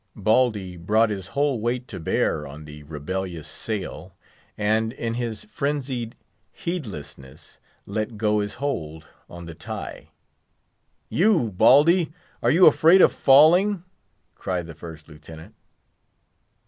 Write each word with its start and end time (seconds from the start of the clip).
Baldy 0.15 0.77
brought 0.77 1.11
his 1.11 1.27
whole 1.37 1.59
weight 1.61 1.87
to 1.89 1.99
bear 1.99 2.47
on 2.47 2.65
the 2.65 2.81
rebellious 2.81 3.47
sail, 3.47 4.15
and 4.57 4.93
in 4.93 5.13
his 5.13 5.43
frenzied 5.43 6.15
heedlessness 6.51 7.59
let 7.85 8.17
go 8.17 8.39
his 8.39 8.55
hold 8.55 9.05
on 9.29 9.45
the 9.45 9.53
tie. 9.53 10.09
"You, 11.07 11.51
Baldy! 11.51 12.11
are 12.41 12.49
you 12.49 12.65
afraid 12.65 12.99
of 12.99 13.13
falling?" 13.13 13.83
cried 14.33 14.65
the 14.65 14.73
First 14.73 15.07
Lieutenant. 15.07 15.53